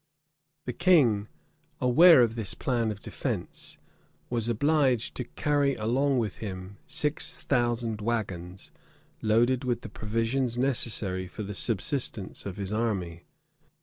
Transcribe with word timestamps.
{1359.} 0.63 1.27
The 1.27 1.27
king, 1.27 1.27
aware 1.79 2.23
of 2.23 2.33
this 2.33 2.55
plan 2.55 2.89
of 2.89 3.03
defence, 3.03 3.77
was 4.31 4.49
obliged 4.49 5.13
to 5.13 5.25
carry 5.25 5.75
along 5.75 6.17
with 6.17 6.37
him 6.37 6.77
six 6.87 7.39
thousand 7.39 8.01
wagons, 8.01 8.71
loaded 9.21 9.63
with 9.63 9.81
the 9.81 9.89
provisions 9.89 10.57
necessary 10.57 11.27
for 11.27 11.43
the 11.43 11.53
subsistence 11.53 12.47
of 12.47 12.57
his 12.57 12.73
army. 12.73 13.25